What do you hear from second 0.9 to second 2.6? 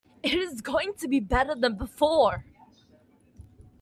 to be better than before.